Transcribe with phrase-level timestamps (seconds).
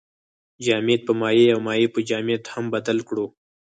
[0.65, 3.25] جامد په مایع او مایع په جامد هم بدل کړو.